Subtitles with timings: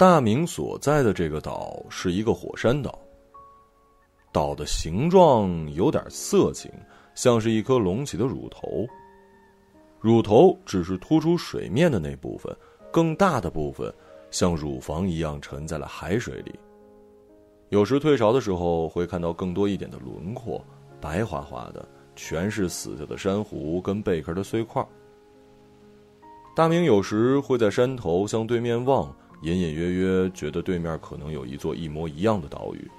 [0.00, 2.98] 大明所在的这个岛是一个火山岛。
[4.32, 6.72] 岛的形状有点色情，
[7.14, 8.86] 像是一颗隆起的乳头。
[10.00, 12.50] 乳头只是突出水面的那部分，
[12.90, 13.92] 更大的部分
[14.30, 16.58] 像乳房一样沉在了海水里。
[17.68, 20.64] 有时退潮的时候，会看到更多一点的轮廓，
[20.98, 24.82] 白花花的，全是死掉的珊瑚跟贝壳的碎块。
[26.56, 32.90] 大明有时会在山头向对面望，隐隐约约觉得对面可能有一座一模一样的岛屿。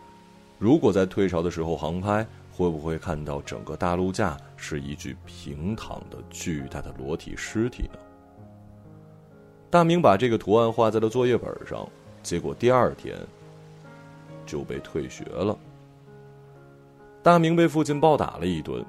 [0.58, 8.00] 如果在退潮的时候航拍，会不会看到整个大陆架是一具平躺的巨大的裸体尸体呢？
[9.70, 11.88] 大明把这个图案画在了作业本上，
[12.22, 13.16] 结果第二天
[14.46, 15.58] 就被退学了。
[17.24, 18.84] 大明被父亲暴打了一顿。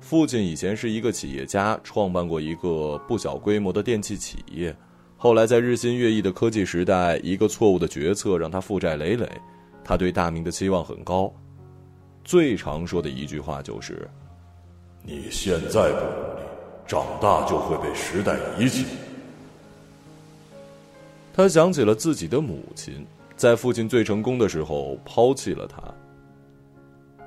[0.00, 4.74] 父亲以前是一个企业家，创办过一个不小规模的电器企业，
[5.24, 9.26] 后来在日新月异的科技时代，一个错误的决策让他负债累累。
[9.82, 11.32] 他对大明的期望很高，
[12.24, 14.06] 最常说的一句话就是
[15.02, 16.42] ：“你现在不努力，
[16.86, 18.84] 长大就会被时代遗弃。”
[21.32, 25.82] 他想起了自己的母亲，在父亲最成功的时候抛弃了他。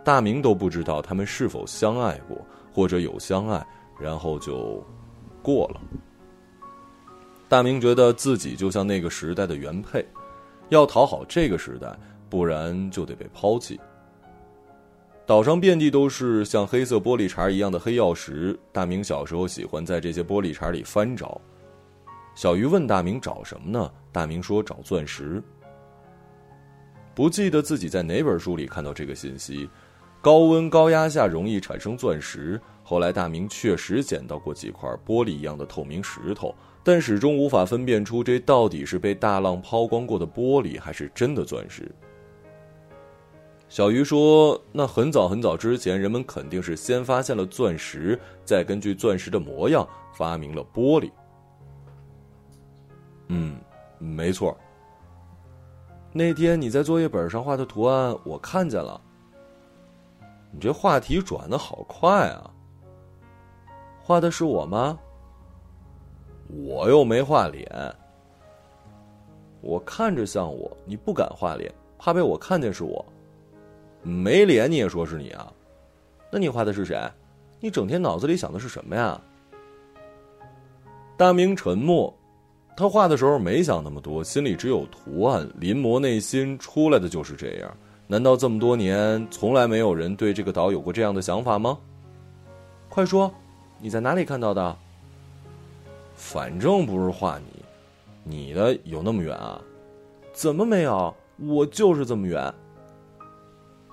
[0.03, 2.37] 大明都不知道他们是否相爱过，
[2.71, 3.65] 或者有相爱，
[3.99, 4.85] 然后就
[5.41, 5.81] 过了。
[7.49, 10.05] 大明觉得自己就像那个时代的原配，
[10.69, 11.97] 要讨好这个时代。
[12.29, 13.79] 不然就得被抛弃。
[15.25, 18.59] 岛上遍地都是像黑色玻璃碴一样的黑曜石。
[18.73, 21.39] 大明小时候喜欢在这些玻璃碴里翻找。
[22.35, 23.89] 小鱼问大明找什么呢？
[24.11, 25.41] 大明说找钻石。
[27.15, 29.69] 不记得自己在哪本书里看到这个信息。
[30.21, 32.59] 高温高压下容易产生钻石。
[32.83, 36.53] 后来大明确实捡到过几块玻璃一样的透明石头，
[36.87, 41.93] 但始终无法分辨出这到底是被大浪抛光过的玻璃，还是真的钻石。
[43.67, 51.11] 小鱼说：“那很早很早之前，人们肯定是先发现了钻石，再根据钻石的模样发明了玻璃。”
[53.27, 53.57] 嗯，
[53.99, 54.57] 没错。
[56.13, 59.01] 那天你在作业本上画的图案，我看见了。
[60.53, 62.49] 你这话题转的好快啊！
[64.01, 64.97] 画的是我吗？
[66.49, 67.69] 我又没画脸。
[69.61, 73.03] 我看着像我，你不敢画脸，怕被我看见是我。
[74.01, 75.51] 没脸你也说是你啊？
[76.31, 76.97] 那你画的是谁？
[77.59, 79.19] 你整天脑子里想的是什么呀？
[81.17, 82.13] 大明沉默，
[82.77, 87.75] 他画的时候没想那么多，心里只有图案，临摹内心出来的就是这样。
[88.05, 91.77] 难道这么多年从来没有人对这个岛有过这样的想法吗？
[92.87, 93.33] 快说，
[93.81, 94.77] 你在哪里看到的？
[96.17, 97.63] 反正不是画你，
[98.23, 99.61] 你的有那么远啊？
[100.33, 101.15] 怎么没有？
[101.37, 102.53] 我就是这么远。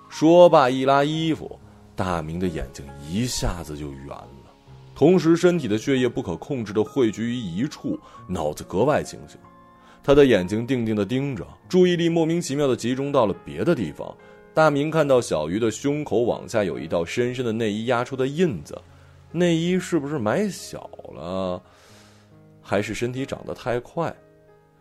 [0.08, 1.58] 说罢，一拉衣服，
[1.94, 4.28] 大明的眼睛一下子就圆了，
[4.94, 9.38] 同时身体的血液不可控制的汇聚于一处，脑子格外清醒。
[10.02, 14.14] 他的眼睛定定的盯着，注意力莫名其妙的集中到了别的地方。
[14.54, 18.80] 大明看到小鱼的胸口往下有一道深深的内衣压出的印子，
[19.32, 21.60] 内衣是不是买小了，
[22.64, 24.12] 还是身体长得太快？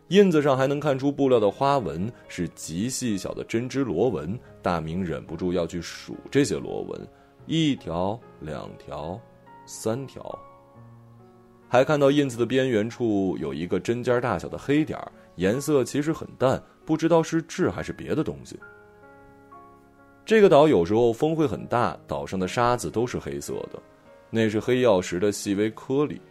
[0.10, 7.08] 印子上还能看出布料的花纹是极细小的针织螺纹，大明忍不住要去数这些螺纹，
[7.46, 9.20] 一条、两条、
[9.66, 10.38] 三条。
[11.68, 15.00] 还看到印子的边缘处有一个针尖大小的黑点
[15.36, 18.60] 颜色其实很淡，不知道是痣还是别的东西。
[20.26, 23.82] 这个岛有时候风会很大，岛上的沙子都是黑色的，
[24.30, 26.22] 那是黑曜石的细微颗粒。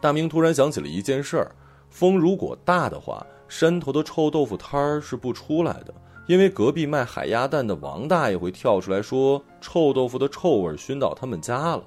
[0.00, 1.54] 大明突然想起了一件事儿。
[1.88, 5.92] 风如果大的话，山头的臭豆腐摊儿是不出来的，
[6.26, 11.82] 因为隔壁卖海鸭蛋的王大爷会跳出来说臭豆腐的臭味熏到他们家了。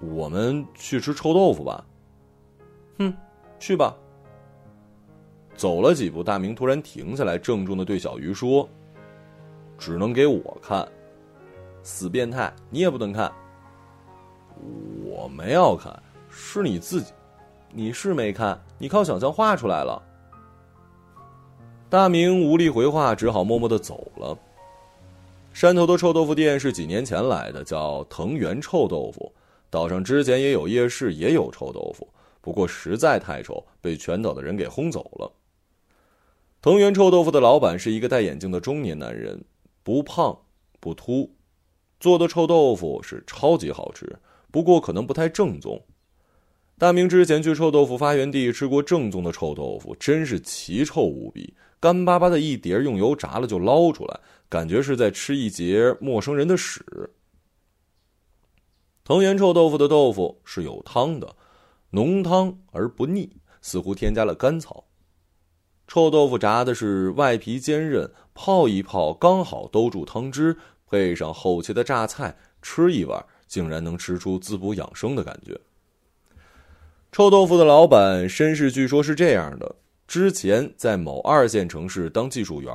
[0.00, 1.84] 我们去吃臭豆腐吧。
[2.98, 3.12] 哼，
[3.58, 3.94] 去吧。
[5.56, 8.66] 走了几步，大明突然停下来，郑重的对小鱼说
[9.76, 10.88] ：“只能给我看，
[11.82, 13.30] 死变态，你也不能看。
[15.04, 17.12] 我没要看，是你自己。”
[17.72, 20.02] 你是没看，你靠想象画出来了。
[21.88, 24.36] 大明无力回话，只好默默的走了。
[25.52, 29.32] 山头的臭豆腐店是几年前来的，叫藤原臭豆腐。
[29.70, 32.08] 岛上之前也有夜市，也有臭豆腐，
[32.40, 35.32] 不过实在太臭，被全岛的人给轰走了。
[36.60, 39.44] 藤原臭豆腐的老板是一个戴眼镜的中年男人，
[39.84, 40.36] 不胖
[40.80, 41.32] 不秃，
[42.00, 44.18] 做的臭豆腐是超级好吃，
[44.50, 45.80] 不过可能不太正宗。
[46.80, 54.18] 大明之前去臭豆腐发源地吃过正宗的臭豆腐，真是奇臭无比，干巴巴的一碟，用油炸了就捞出来，
[54.48, 56.82] 感觉是在吃一截陌生人的屎。
[59.04, 61.36] 藤原臭豆腐的豆腐是有汤的，
[61.90, 63.28] 浓汤而不腻，
[63.60, 64.82] 似乎添加了甘草。
[65.86, 70.56] 臭豆腐炸的是外皮坚韧，泡一泡刚好兜住汤汁，
[70.86, 75.60] 配上厚切的榨菜，吃一碗竟然能吃出滋补养生的感觉。
[77.12, 79.74] 臭豆腐的老板身世据说是这样的：
[80.06, 82.72] 之前在某二线城市当技术员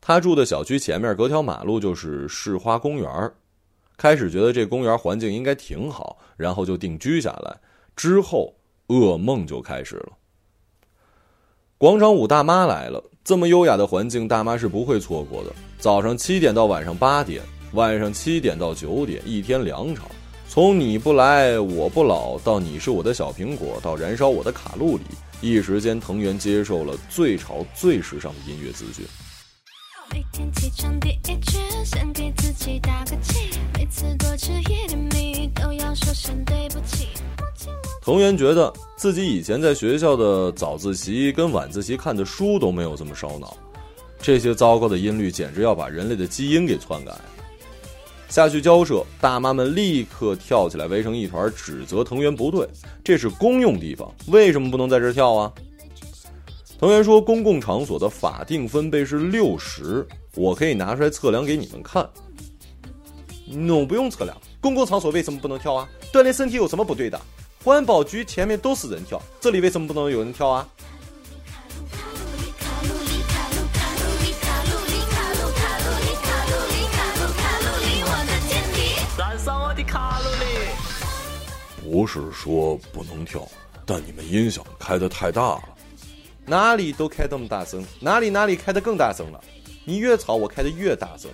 [0.00, 3.30] 他住的小区前面隔条马路就是市花公园
[3.98, 7.54] 开始觉得这公园环境应该挺好，然后就定居下来。
[7.94, 8.54] 之后
[8.86, 10.12] 噩梦就开始了。
[11.76, 15.52] 广场舞大妈来了，这么优雅的环境，大妈是不会错过的。
[15.78, 17.42] 早上七点到晚上八点，
[17.72, 20.08] 晚上七点到九点，一天两场。
[20.60, 25.04] 从你不来我不老到你是我的小苹果到燃烧我的卡路里，
[25.40, 29.06] 一时间藤原接受了最潮最时尚的音乐资讯。
[30.10, 37.06] 每天起床第一句，先给自己打个气，每次多吃一点米都要说声对不起。
[38.02, 43.56] 藤原觉得自己以前在学校的早自习跟晚自习看的书都没有这么烧脑，
[44.20, 47.12] 这些糟糕的音律简直要把人类的基因给篡改。
[48.28, 52.68] 下去交涉，大妈们立刻跳起来围成一团，指责藤原不对。
[53.02, 55.52] 这是公用地方，为什么不能在这跳啊？
[56.78, 62.08] 藤原说：“公共场所的法定分贝是六十，我可以拿出来测量给你们看。”
[63.50, 65.88] No，不用测量，公共场所为什么不能跳啊？
[66.12, 67.20] 锻炼身体有什么不对的？
[67.64, 70.68] 环保局前面都是人跳，这里为什么不能有人跳啊？
[81.90, 83.48] 不是说不能跳，
[83.86, 85.62] 但你们音响开的太大了。
[86.44, 89.40] 哪里都开这么大声，哪里哪里开的更大声了。
[89.86, 91.30] 你越吵，我开的越大声。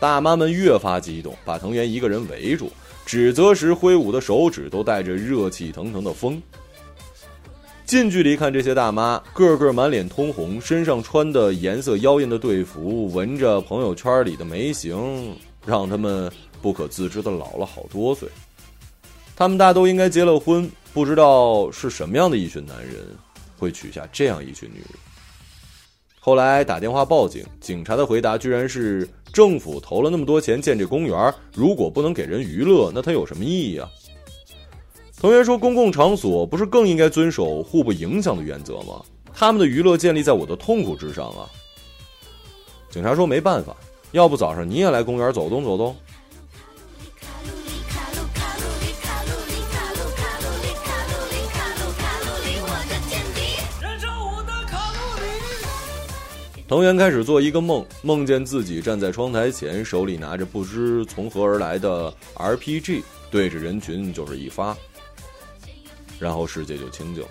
[0.00, 2.70] 大妈们越发激动，把藤原一个人围住，
[3.06, 6.42] 指责时挥舞的手指都带着热气腾腾的风。
[7.86, 16.28] 近距离看这些大妈，个个满脸通红，身上穿的颜色妖艳的队服，闻着朋友圈里的眉形，让他们
[16.60, 18.28] 不可自知的老了好多岁。
[19.34, 22.94] 他们大都应该结了婚，不知道是什么样的一群男人，
[23.58, 24.88] 会娶下这样一群女人。
[26.20, 33.88] 后来打电话报警，警察的回答居然是：政府投了那么多钱建这公园，如果不能给人娱乐，那它有什么意义啊？
[35.20, 39.02] 同学说，公共场所不是更应该遵守互不影响的原则吗？
[39.32, 41.48] 他们的娱乐建立在我的痛苦之上啊！
[42.90, 43.74] 警察说没办法，
[44.12, 45.96] 要不早上你也来公园走动走动。
[56.72, 64.74] 藤原开始做一个梦，梦见自己站在窗台前，手里拿着不知从何而来的 RPG，对着人群就是一发，
[66.18, 67.28] 然后世界就清静了。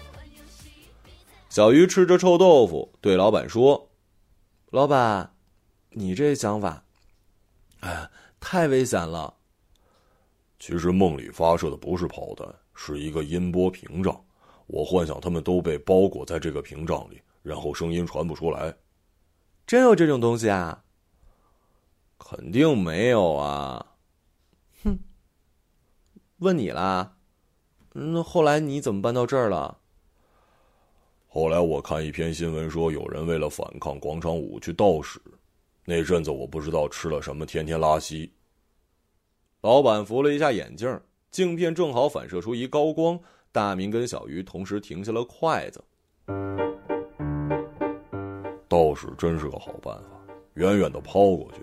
[1.49, 3.89] 小鱼吃着臭豆腐，对老板说
[4.69, 5.33] ：“老板，
[5.89, 6.83] 你这想法，
[7.79, 8.07] 哎，
[8.39, 9.33] 太危险了。
[10.59, 14.15] 其实梦里发射的不是炮弹，是一个音波屏障。
[14.67, 18.71] 我幻想他们都被包裹在这个屏障里，然后声音传不出来。”
[19.71, 20.83] 真有这种东西啊？
[22.17, 23.95] 肯定没有啊！
[24.83, 24.99] 哼，
[26.39, 27.15] 问你啦。
[27.93, 29.77] 那后来你怎么搬到这儿了？
[31.29, 35.21] 后来我看一篇新闻说，有人为了反抗广场舞去盗屎。
[35.85, 38.29] 那阵子我不知道吃了什么，天天拉稀。
[39.61, 40.99] 老板扶了一下眼镜，
[41.29, 43.17] 镜片正好反射出一高光。
[43.53, 45.81] 大明跟小鱼同时停下了筷子。
[48.71, 50.03] 倒是真是个好办法，
[50.53, 51.61] 远远的抛过去，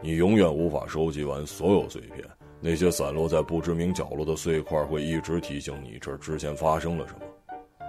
[0.00, 2.26] 你永远无法收集完所有碎片。
[2.60, 7.86] 那些散落在不知名角落的碎块会一直提醒你这儿之前发生了什么。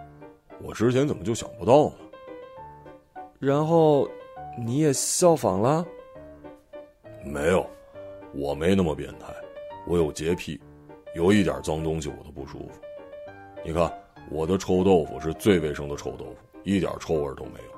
[0.62, 1.94] 我之前怎么就想不到呢？
[3.40, 4.06] 然后，
[4.60, 5.86] 你也效仿了？
[7.24, 7.66] 没有，
[8.34, 9.34] 我没那么变态，
[9.88, 10.60] 我有洁癖，
[11.16, 12.82] 有一点脏东西我都不舒服。
[13.64, 13.90] 你看，
[14.30, 17.77] 我的臭豆腐是最卫生的臭豆腐，一点臭味都没有。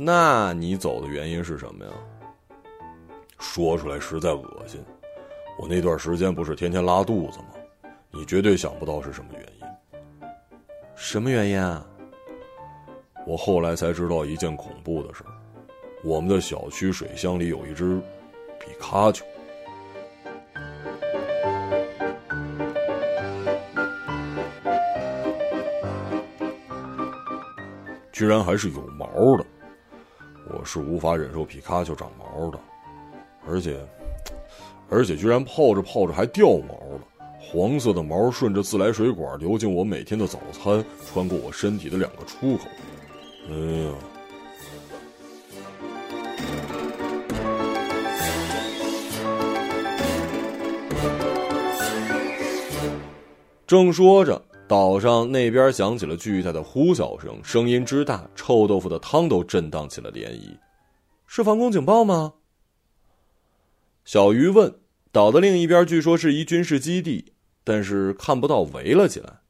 [0.00, 1.90] 那你走的原因是什么呀？
[3.40, 4.80] 说出来实在恶心。
[5.58, 7.46] 我那段时间不是天天拉肚子吗？
[8.12, 10.28] 你绝对想不到是什么原因。
[10.94, 11.84] 什么原因啊？
[13.26, 15.24] 我后来才知道一件恐怖的事
[16.04, 18.00] 我们的小区水箱里有一只
[18.60, 19.26] 比卡丘。
[28.12, 29.44] 居然还是有毛的。
[30.70, 32.58] 是无法忍受皮卡丘长毛的，
[33.48, 33.80] 而且，
[34.90, 37.00] 而且居然泡着泡着还掉毛了。
[37.40, 42.64] 黄色的毛顺着自来水管流进我每天的早餐，穿过我身体的两个出口。
[43.48, 43.94] 哎呀！
[53.66, 60.56] 正说着，岛上那边响起了巨大的呼啸声，声音之大，臭豆腐的汤都震荡起了涟漪。
[61.26, 62.34] 是防空警报吗？
[64.04, 64.72] 小鱼问。
[65.10, 67.32] 岛的另一边据说是一军事基地，
[67.64, 69.40] 但是看不到围了起来。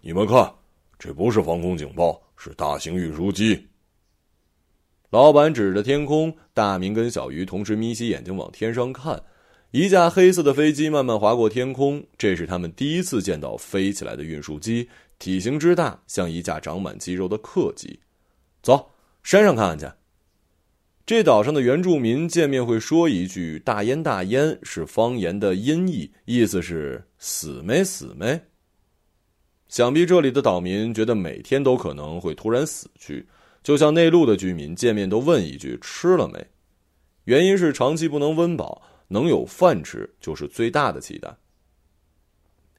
[0.00, 0.52] 你们看，
[0.98, 3.68] 这不是防空警报，是大型运输机。
[5.10, 9.22] 老板指着天空，大明跟小鱼同时眯起眼睛往天上看。
[9.70, 18.00] 一架黑色的飞机慢慢划过天空，这是他们第一次见到飞起来的运输机，体型之大，像一架长满肌肉的客机。
[18.62, 18.90] 走，
[19.22, 19.86] 山上看看去。
[21.04, 28.40] 这岛上的原住民见面会说一句“大烟大烟”，是方言的音译，意思是“死没死没”。
[29.68, 33.26] 想必这里的岛民觉得每天都可能会突然死去，
[33.62, 36.46] 就像内陆的居民见面都问一句“吃了没”，
[37.24, 38.80] 原因是长期不能温饱。
[39.08, 41.34] 能有饭吃就是最大的期待。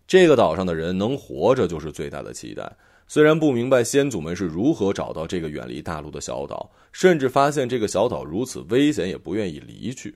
[0.07, 2.71] 这个岛上的人能活着就是最大的期待。
[3.07, 10.15] 虽然不明白先祖们是如何找到这个远离大陆的小岛，甚至发现这个小岛如此危险，也不愿意离去。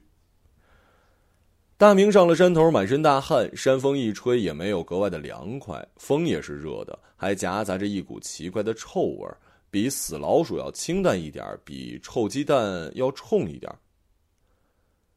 [1.75, 9.27] 大明上了山头，满身大汗，山风一吹也没有格外的凉快，风也是热的，还夹杂着一股奇怪的臭味
[9.71, 13.73] 比死老鼠要清淡一点比臭鸡蛋要冲一点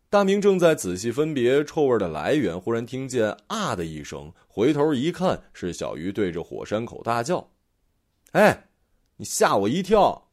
[0.08, 7.50] 大明正在仔细分别臭味的来源，忽然听见“啊”的一声，回头一看，是小鱼对着火山口大叫
[8.30, 8.68] ：“哎，
[9.16, 10.30] 你吓我一跳！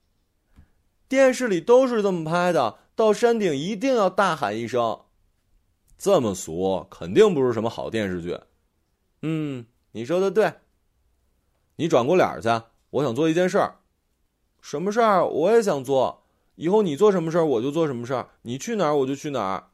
[1.09, 5.01] 电视里都是这么拍的，到山顶一定要大喊一声，
[5.97, 8.39] 这么俗，肯定不是什么好电视剧。
[9.23, 10.53] ”“嗯，你说的对。
[11.77, 12.47] ”“你转过脸去，
[12.91, 13.79] 我想做一件事儿。
[14.61, 15.25] ”“什么事儿？
[15.25, 16.19] 我也想做。”
[16.55, 19.69] 以后你做什么事儿，我就做什么事儿；你去哪儿，我就去哪儿。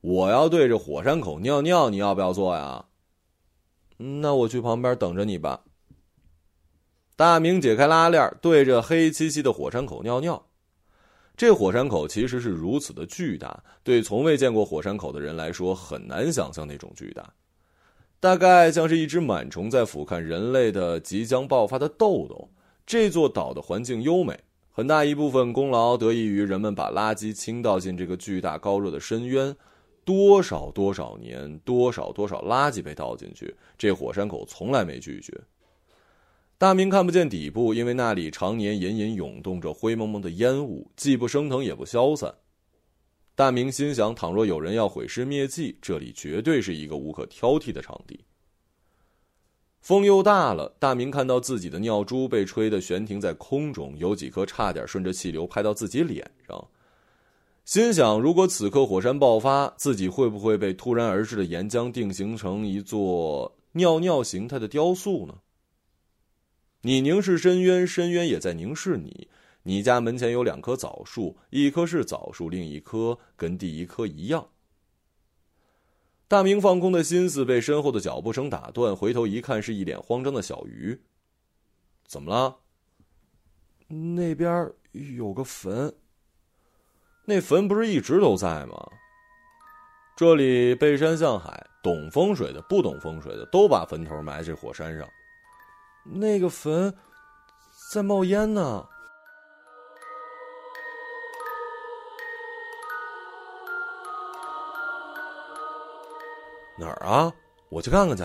[0.00, 2.84] 我要对着火山口尿尿，你要不要做呀？
[3.96, 5.62] 那我去旁边等着你吧。
[7.16, 10.46] 大明解开拉链，对着黑漆漆的火山口尿尿。
[11.36, 17.32] 这火山口其实是如此的巨大，对从未见过火山口的人来说很难想象那种巨大，
[18.20, 22.50] 大概像是一只螨虫在俯瞰人类的即将爆发的痘痘。
[22.86, 24.38] 这座岛的环境优美。
[24.76, 29.54] 很大一部分功劳得益于人们把垃圾倾倒进这个巨大高热的深渊，
[30.04, 35.32] 多少多少年，多少多少垃圾被倒进去，这火山口从来没拒绝。
[36.58, 42.34] 大明看不见底部，因为那里常年隐隐涌动着灰蒙蒙的烟雾，既不升腾也不消散。
[43.36, 48.24] 大明心想，倘若有人要毁尸灭迹，这里绝对是一个无可挑剔的场地。
[49.84, 56.68] 风又大了，大明看到自己的尿珠被吹得悬停在空中，有几颗差点顺着气流拍到自己脸上。
[57.66, 65.34] 心想：如果此刻火山爆发，自己会不会被突然而至的岩浆定型成一座尿尿形态的雕塑呢？
[66.80, 69.28] 你凝视深渊，深渊也在凝视你。
[69.64, 74.46] 你家门前有两棵枣树，一棵是枣树，另一棵跟第一棵一样。
[76.26, 81.00] 大明放空的心思被身后的脚步声打断，回头一看，是一脸慌张的小鱼。
[82.06, 82.56] 怎么了？
[83.88, 85.94] 那边有个坟。
[87.26, 88.74] 那坟不是一直都在吗？
[90.16, 95.08] 这里背山向海，懂风水的、不懂风水的，都把坟头埋在火山上。
[96.04, 96.94] 那个坟
[97.92, 98.86] 在冒烟呢。
[106.76, 107.32] 哪儿啊？
[107.68, 108.24] 我去看看去。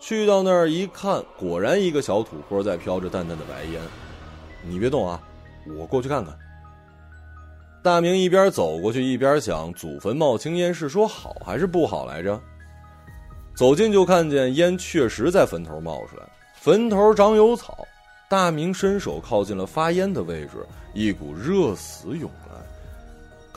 [0.00, 3.80] 去到那儿一看，果然一个小土坡在飘着淡淡的白烟。
[4.62, 5.20] 你别动啊，
[5.78, 6.36] 我过去看看。
[7.82, 12.40] 大明一边走过去，一边想：祖坟冒青烟是说好还是不好来着？
[13.54, 16.22] 走近就看见烟确实在坟头冒出来，
[16.54, 17.86] 坟头长有草。
[18.28, 22.79] 大明伸手靠近了发烟的位置，一股热死涌来。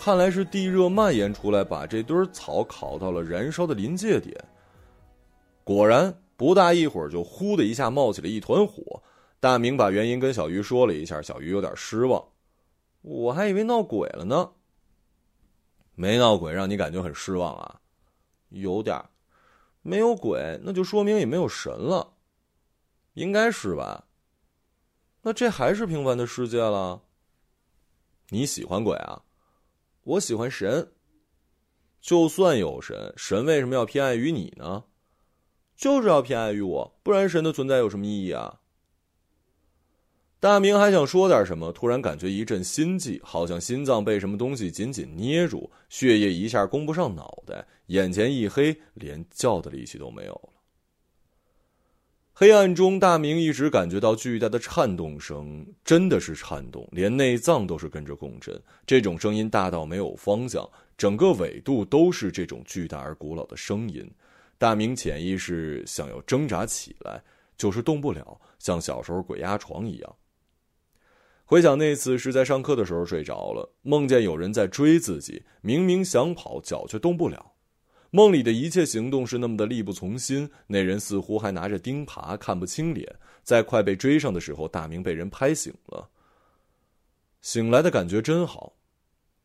[0.03, 4.37] 看来是地热蔓延出来，把这堆草烤到了燃烧的临界点。
[5.63, 9.01] 果然，不大一会儿就呼的一下冒起了一团火。
[9.39, 12.21] 大明把原因跟小鱼说了一下，小鱼有点失望。
[13.01, 14.51] 我还以为闹鬼了呢。
[15.95, 17.79] 没闹鬼，让你感觉很失望啊？
[18.49, 19.01] 有点。
[19.83, 22.11] 没有鬼，那就说明也没有神了。
[23.13, 24.03] 应该是吧？
[25.21, 27.01] 那这还是平凡的世界了。
[28.27, 29.21] 你喜欢鬼啊？
[30.03, 30.91] 我喜欢神。
[32.01, 34.83] 就算有神，神为什么要偏爱于你呢？
[35.75, 38.59] 就是要偏爱于我，不然神的存在有什么意义啊？
[40.39, 50.52] 大明还想说点什么，突然感觉一阵心悸，好像心脏被什么东西紧紧捏住，血液一下供不上脑袋，眼前一黑，连叫的力气都没有了。
[52.35, 58.59] 黑暗中，大明一直感觉到巨大的颤动声，真的是颤动，连内脏都是跟着共振。
[58.87, 64.09] 这种声音大到没有方向，整个纬度都是这种巨大而古老的声音。
[64.57, 67.21] 大明潜意识想要挣扎起来，
[67.55, 70.15] 就是动不了，像小时候鬼压床一样。
[71.45, 77.52] 回想那次是在上课的时候睡着了，梦见有人在追自己，明明想跑，脚却动不了。
[78.15, 83.11] 梦里的一切行动是那么的力不从心，那人似乎还拿着钉耙，看不清脸。
[83.41, 86.07] 在快被追上的时候，大明被人拍醒了。
[87.41, 88.73] 醒来的感觉真好，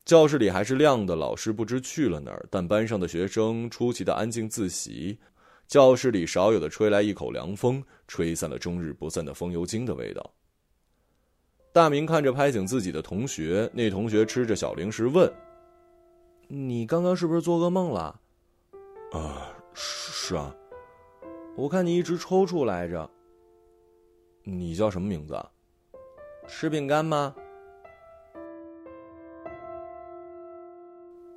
[0.05, 5.19] 教室里还是亮的，老师不知去了哪儿，但班上的学生出奇的安静自习。
[5.67, 10.35] 教室里少有的吹来一口凉风，吹散了终日不散的风油精的味道。
[11.73, 15.33] 大明看着拍醒自己的同学，那同学吃着小零食问
[16.49, 18.21] ：“你刚刚是不是做噩梦了？”
[19.13, 20.55] 啊，是啊，
[21.57, 23.09] 我看你一直抽搐来着。
[24.45, 25.35] 你叫什么名字？
[26.47, 27.35] 吃饼干吗？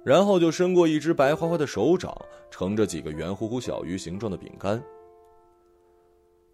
[0.03, 2.13] 然后就伸过一只白花花的手掌，
[2.49, 4.83] 盛着几个圆乎乎小鱼形状的饼干。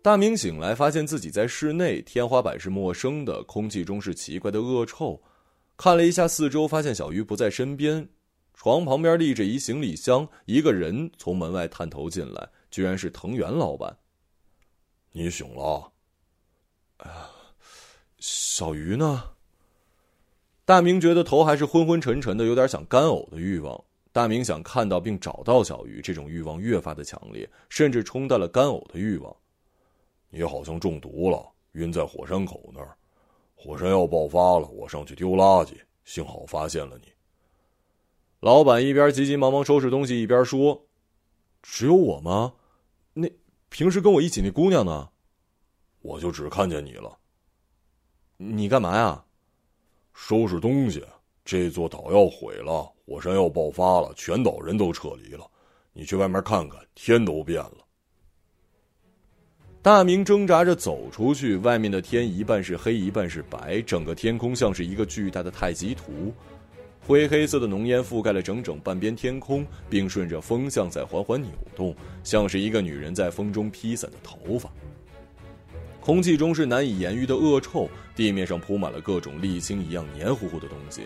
[0.04, 5.20] 大明醒来，发现自己在室内，天花板是陌生的，空气中是奇怪的恶臭。
[5.78, 8.08] 看了一下四周，发现小鱼不在身边。
[8.58, 13.96] 床旁边立着一行李箱，一个人从门外探头进来，居然是藤原老板。
[15.12, 15.92] 你醒了？
[16.98, 17.30] 啊，
[18.18, 19.24] 小鱼呢？
[20.66, 23.80] 大明觉得头还是昏昏沉沉的，有点想干呕的欲望。
[24.12, 29.34] 大明想看到并找到小鱼，这种欲望越发的强烈，甚至冲淡了干呕的欲望。
[30.32, 32.98] 你好像中毒了，晕在火山口那儿，
[33.54, 37.12] 火山要爆发了，我上去丢垃圾，幸好发现了你。
[38.48, 40.82] 老板一边急急忙忙收拾东西，一边说
[41.62, 42.54] ：“只有我吗？
[43.14, 43.30] 那
[43.68, 45.10] 平时跟我一起那姑娘呢？
[46.00, 47.18] 我就只看见你了。
[48.38, 49.22] 你干嘛呀？
[50.14, 51.04] 收拾东西。
[51.44, 55.46] 这座岛要毁了，火山要爆发了，全岛人都撤离了。
[55.92, 57.86] 你去外面看看，天都变了。”
[59.84, 66.34] 大明挣扎着走出去，外面的天一半是黑，一半是白，整个天空像是一个巨大的太极图。
[67.08, 74.70] 灰黑色的浓烟覆盖了整整半边天空，并顺着风向在缓缓扭动，像是一个女人在风中披散的头发。
[76.02, 81.04] 空气中是难以言喻的恶臭，地面上铺满了各种沥青一样黏糊糊的东西。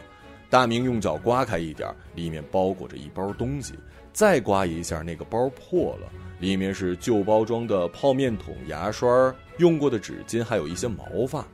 [0.50, 3.76] 大明用脚刮开一点，里面包裹着一包东西，
[4.12, 11.46] 再刮一下，那个包破了，里面是旧包装的泡面桶、牙刷、用过的纸巾，还有一些毛发。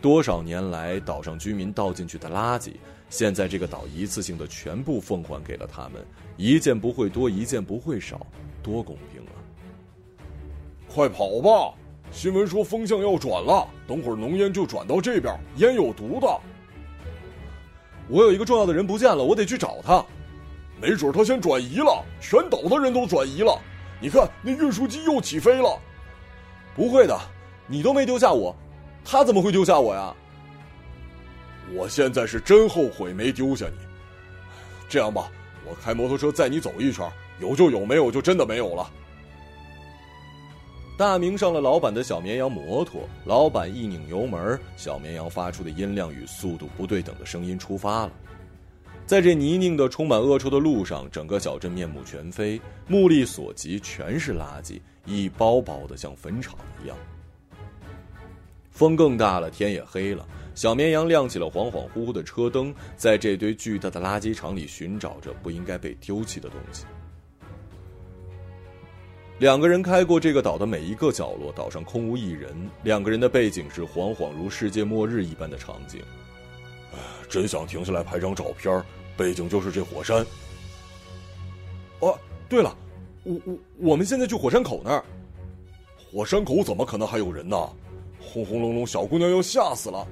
[0.00, 2.74] 多少年来岛上居民倒进去的垃圾。
[3.14, 6.04] 现在这个岛一次性的全部奉还给了他们，
[6.36, 8.26] 一件不会多，一件不会少，
[8.60, 9.38] 多公平啊！
[10.92, 11.72] 快跑吧！
[12.10, 16.26] 新闻说风向要转了，等会儿浓烟就转到这边，烟有毒的。
[18.08, 20.04] 我有一个重要的人不见了，我得去找他。
[20.82, 23.56] 没准他先转移了，全岛的人都转移了。
[24.00, 25.78] 你看那运输机又起飞了。
[26.74, 27.16] 不会的，
[27.68, 28.52] 你都没丢下我，
[29.04, 30.12] 他怎么会丢下我呀？
[31.72, 33.76] 我现在是真后悔没丢下你。
[34.88, 35.30] 这样吧，
[35.66, 38.90] 我开摩托车载你走一圈，有就有，没有就真的没有了。
[40.96, 48.12] 大明上了老板的小绵羊摩托，老板一拧油门，小绵羊发出的音量与速度不对等的声音出发了。
[49.04, 56.96] 在这泥泞的、充满恶臭的路上，整个小镇面目全非，目力所及全是垃圾，一包包的像坟场一样。
[58.70, 60.24] 风更大了，天也黑了。
[60.54, 66.84] 小绵羊亮起了恍恍惚惚的车灯，在这堆巨大的垃圾场里寻找着不应该被丢弃的东西。
[69.38, 72.54] 两个人开过这个岛的每一个角落，岛上空无一人。
[72.84, 76.00] 两个人的背景是恍恍如世界末日一般的场景。
[77.28, 78.80] 真想停下来拍张照片，
[79.16, 80.24] 背景就是这火山。
[81.98, 82.16] 哦，
[82.48, 82.76] 对了，
[83.24, 85.04] 我我我们现在去火山口那儿。
[85.98, 87.56] 火山口怎么可能还有人呢？
[88.20, 90.06] 轰轰隆隆，小姑娘要吓死了。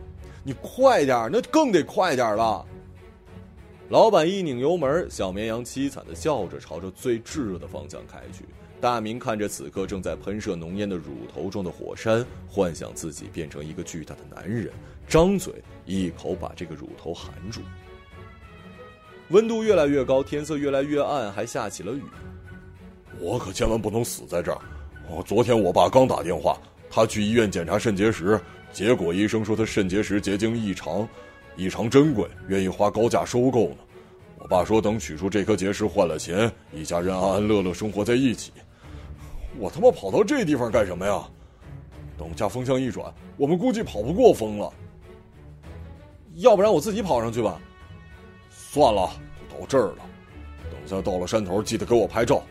[0.45, 2.65] 你快点那更得快点了。
[3.89, 8.45] 老板一拧油门，小绵羊凄惨的叫着，朝着最炙热的方向开去。
[8.81, 14.73] 大明看着此刻正在喷射浓烟的乳头中的火山，幻想自己变成一个巨大的男人，
[15.07, 17.61] 张嘴一口把这个乳头含住。
[19.29, 22.03] 温度越来越高，天色越来越暗，还下起了雨。
[23.21, 24.59] 我可千万不能死在这儿！
[25.09, 26.59] 哦，昨天我爸刚打电话，
[26.91, 28.41] 他去医院检查肾结石，
[28.73, 31.07] 结果医生说他肾结石结晶异常，
[31.57, 33.77] 异常珍贵，愿意花高价收购呢。
[34.39, 38.51] 我爸说等取出这颗结石换了钱，一家人安安乐乐生活在一起。
[39.59, 41.23] 我他妈跑到这地方干什么呀？
[42.19, 44.73] 等下风向一转，我们估计跑不过风了。
[46.37, 47.61] 要不然我自己跑上去吧。
[48.51, 49.11] 算了，
[49.51, 49.99] 到这儿了，
[50.71, 52.43] 等下到了山头记得给我拍照。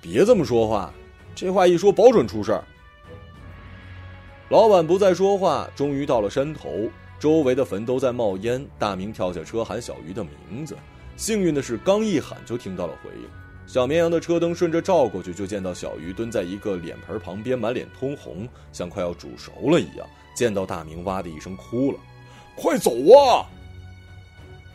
[0.00, 0.92] 别这么说话，
[1.34, 2.64] 这话一说保准出事儿。
[4.50, 6.68] 老板不再说话，终于到了山头，
[7.20, 8.60] 周围的坟都在冒烟。
[8.80, 10.76] 大明跳下车喊小鱼的名字，
[11.16, 13.28] 幸运的是刚一喊就听到了回应。
[13.64, 20.04] 小绵羊的车灯顺着照过去，就见到小鱼蹲在一个脸盆旁边，满脸通红，像快要煮熟了一样。
[20.34, 21.98] 见到大明，哇的一声哭了
[22.58, 23.46] ：“快走啊！”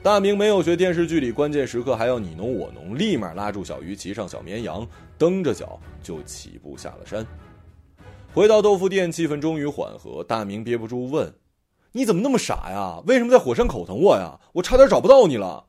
[0.01, 7.27] 大明没有学电视剧里关键时刻还要你侬我侬，立马拉住小鱼，骑上小绵羊，蹬着脚就起步下了山。
[8.35, 10.21] 回到豆腐店，气氛终于缓和。
[10.21, 11.35] 大明憋不住问
[11.95, 13.01] ：“你怎么那么傻呀？
[13.07, 14.41] 为什么在火山口等我呀？
[14.55, 15.67] 我差点找不到你了。”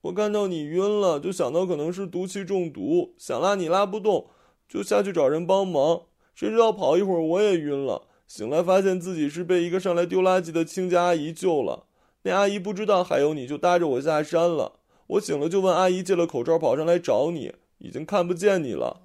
[0.00, 4.28] 我看到你晕了，就想到可能是毒气中毒，想拉你拉不动，
[4.66, 6.04] 就下去找人帮忙。
[6.34, 11.84] 谁知道跑一会儿我也晕了，醒来发现自己是被一个上来丢垃圾的清洁阿姨救了。
[12.22, 14.76] 那阿姨不知道还有你，就搭着我下山了。
[15.08, 19.01] 我醒了就问阿姨借了口罩，跑上来找你，已经看不见你了。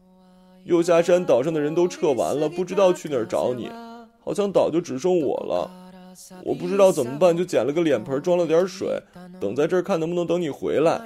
[0.67, 3.71] 又下山，岛上的人都撤完了，不知道去哪儿找你，
[4.19, 5.71] 好像岛就只剩我了。
[6.43, 9.01] 我不知道怎么办，就捡了个脸盆，装了点水，
[9.39, 10.99] 等在这儿看能不能等你回来。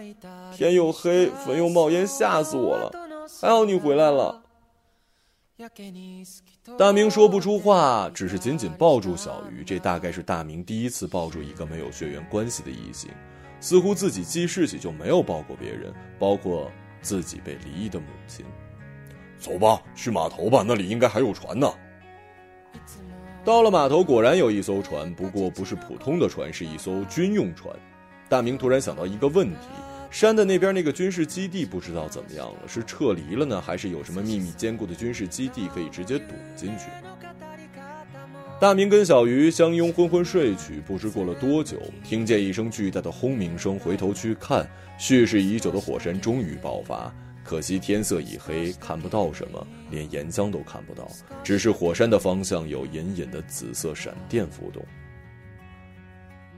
[0.51, 2.91] 天又黑，坟又冒烟，吓死我了。
[3.39, 4.41] 还好你回来了。
[6.75, 9.63] 大明说不出话，只是紧紧抱住小鱼。
[9.63, 13.11] 这大概是大明第一次抱住一个没有血缘关系的异性，
[13.59, 16.67] 似乎自己记事起就没有抱过别人，包括
[17.03, 18.43] 自己被离异的母亲。
[19.41, 21.67] 走吧，去码头吧，那里应该还有船呢。
[23.43, 27.75] 到了码头，果然有一艘船，不过不是普通的船，是一艘军用船。
[28.29, 29.67] 大明突然想到一个问题：
[30.11, 36.85] 山的那边那个军事基地不知道怎么样了，是撤离了呢，还是有什么秘密坚固的军事基地可以直接躲进去？
[38.59, 47.11] 大明跟小鱼相拥昏昏睡去，不知过了多久，听见一声巨大的轰鸣声，回头去看，蓄势已久的火山终于爆发。
[47.43, 51.09] 可惜天色已黑，看不到什么，连岩浆都看不到，
[51.43, 54.83] 只是火山的方向有隐隐的紫色闪电浮动。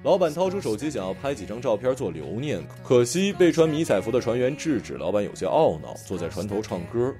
[0.03, 4.95] 老板掏出手机想要拍几张照片做留念，可惜被穿迷彩服的船员制止。
[4.95, 7.15] 老板有些懊恼，坐在船头唱歌。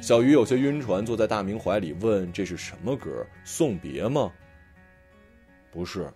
[0.00, 3.24] 小鱼有些晕船，坐在大明怀里问：“这是什么歌？
[3.44, 4.32] 送别吗
[5.70, 6.12] ？”“不是，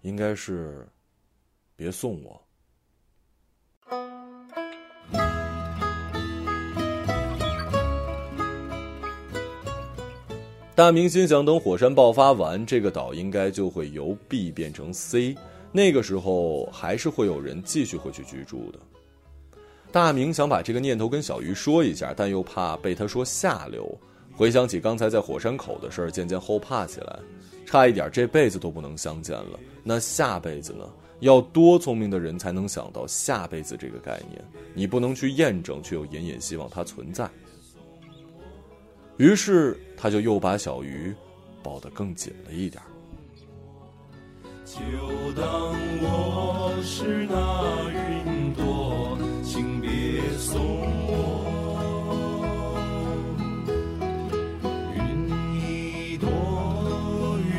[0.00, 0.84] 应该是，
[1.76, 2.41] 别送我。”
[10.74, 15.36] 大明心想，等火山爆发完，这个岛应该就会由 B 变成 C，
[15.70, 18.78] 那个时候还是会有人继续回去居住的。
[19.92, 23.86] 大明想把这个念头跟小鱼说一下，但又怕被他说下流。
[24.34, 27.18] 回想起刚才在火山口的事儿，渐渐后怕起来，
[27.66, 29.60] 差一点这辈子都不能相见了。
[29.84, 30.88] 那下辈子呢？
[31.20, 34.42] 要多聪明的人才能想到下辈子这个概念？
[34.72, 37.30] 你不能去验证，却又隐隐希望它存在。
[39.22, 39.78] 于是。
[40.02, 41.14] 他就又把小鱼
[41.62, 42.82] 抱得更紧了一点。
[44.64, 44.80] 就
[45.40, 45.46] 当
[46.02, 49.88] 我是那云朵，请别
[50.38, 50.60] 送
[51.06, 51.46] 我。
[54.96, 55.00] 云
[55.54, 56.26] 一朵，
[57.46, 57.54] 云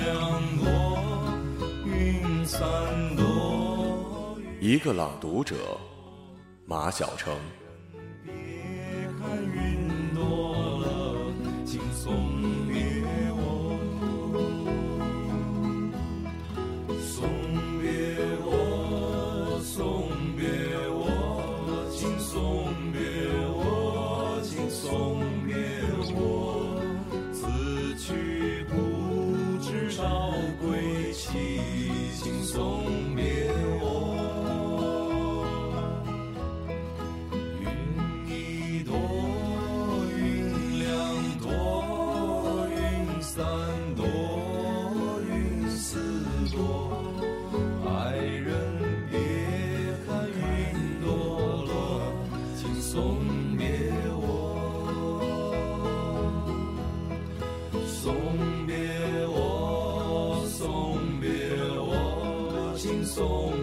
[0.00, 0.08] 两
[0.56, 0.66] 朵，
[1.84, 2.58] 云三
[3.14, 4.38] 朵。
[4.58, 5.54] 一个朗读者，
[6.64, 7.36] 马晓成。
[8.24, 9.63] 送。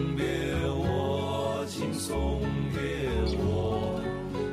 [0.02, 0.26] 送别
[0.66, 2.40] 我，请送
[2.72, 2.80] 别
[3.38, 4.00] 我，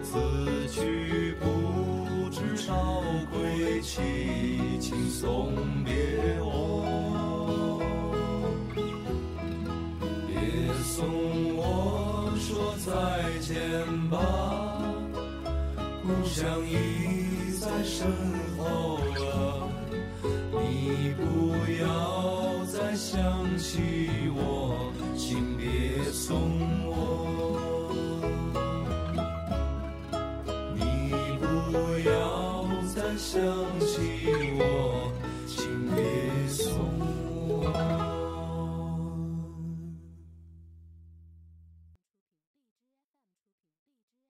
[0.03, 3.99] 此去不知道归期，
[4.79, 5.51] 请送
[5.83, 5.91] 别
[6.39, 7.81] 我。
[10.27, 10.37] 别
[10.83, 11.07] 送
[11.55, 12.91] 我说再
[13.39, 13.57] 见
[14.11, 14.15] 吧，
[16.03, 18.07] 故乡已在身
[18.55, 19.67] 后了。
[20.61, 23.79] 你不要再想起，